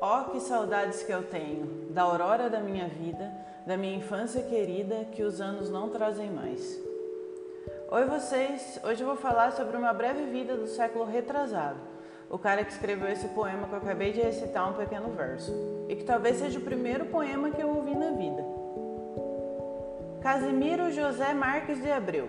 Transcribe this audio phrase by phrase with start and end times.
[0.00, 3.32] Oh, que saudades que eu tenho da aurora da minha vida,
[3.66, 6.78] da minha infância querida que os anos não trazem mais.
[7.90, 11.78] Oi vocês, hoje eu vou falar sobre uma breve vida do século retrasado,
[12.28, 15.54] o cara que escreveu esse poema que eu acabei de recitar um pequeno verso,
[15.88, 18.44] e que talvez seja o primeiro poema que eu ouvi na vida.
[20.20, 22.28] Casimiro José Marques de Abreu,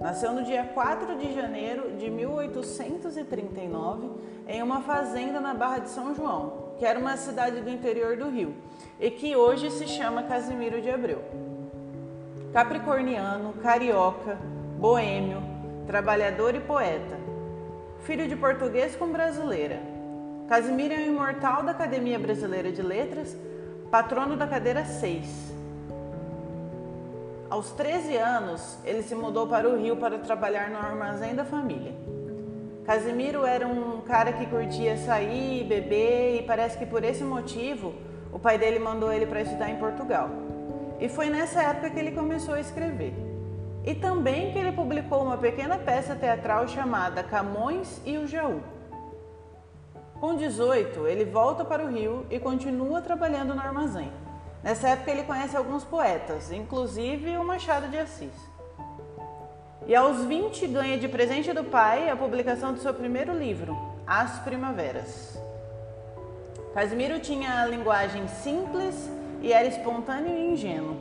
[0.00, 4.08] Nasceu no dia 4 de janeiro de 1839
[4.48, 8.30] em uma fazenda na Barra de São João, que era uma cidade do interior do
[8.30, 8.54] Rio
[8.98, 11.22] e que hoje se chama Casimiro de Abreu.
[12.50, 14.38] Capricorniano, carioca,
[14.78, 15.42] boêmio,
[15.86, 17.20] trabalhador e poeta.
[17.98, 19.82] Filho de português com brasileira.
[20.48, 23.36] Casimiro é um imortal da Academia Brasileira de Letras,
[23.90, 25.59] patrono da cadeira 6
[27.50, 31.92] aos 13 anos, ele se mudou para o Rio para trabalhar no armazém da família.
[32.84, 37.92] Casimiro era um cara que curtia sair, beber e parece que por esse motivo
[38.32, 40.30] o pai dele mandou ele para estudar em Portugal.
[41.00, 43.12] E foi nessa época que ele começou a escrever.
[43.84, 48.60] E também que ele publicou uma pequena peça teatral chamada Camões e o Jaú.
[50.20, 54.12] Com 18, ele volta para o Rio e continua trabalhando no armazém.
[54.62, 58.34] Nessa época ele conhece alguns poetas, inclusive o Machado de Assis.
[59.86, 64.38] E aos 20 ganha de presente do pai a publicação do seu primeiro livro, As
[64.40, 65.40] Primaveras.
[66.74, 70.96] Casimiro tinha a linguagem simples e era espontâneo e ingênuo.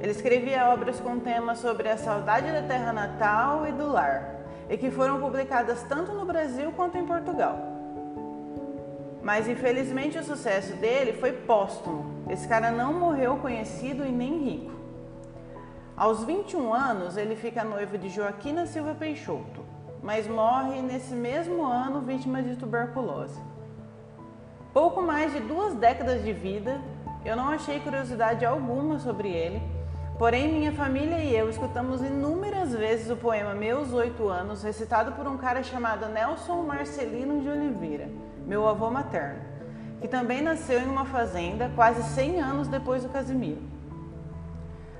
[0.00, 4.36] Ele escrevia obras com temas sobre a saudade da terra natal e do lar,
[4.70, 7.71] e que foram publicadas tanto no Brasil quanto em Portugal.
[9.22, 12.24] Mas infelizmente o sucesso dele foi póstumo.
[12.28, 14.72] Esse cara não morreu conhecido e nem rico.
[15.96, 19.62] Aos 21 anos, ele fica noivo de Joaquina Silva Peixoto,
[20.02, 23.40] mas morre nesse mesmo ano vítima de tuberculose.
[24.72, 26.80] Pouco mais de duas décadas de vida,
[27.24, 29.62] eu não achei curiosidade alguma sobre ele,
[30.18, 35.26] porém minha família e eu escutamos inúmeras vezes o poema Meus Oito Anos, recitado por
[35.26, 38.08] um cara chamado Nelson Marcelino de Oliveira
[38.46, 39.40] meu avô materno,
[40.00, 43.62] que também nasceu em uma fazenda quase 100 anos depois do Casimiro.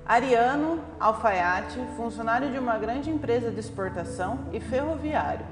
[0.05, 5.47] Ariano Alfaiate, funcionário de uma grande empresa de exportação e ferroviário,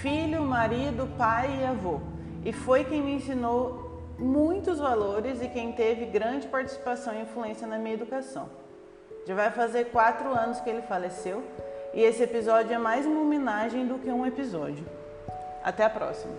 [0.00, 2.00] filho, marido, pai e avô,
[2.44, 7.78] e foi quem me ensinou muitos valores e quem teve grande participação e influência na
[7.78, 8.48] minha educação.
[9.26, 11.44] Já vai fazer quatro anos que ele faleceu
[11.92, 14.86] e esse episódio é mais uma homenagem do que um episódio.
[15.62, 16.34] Até a próxima!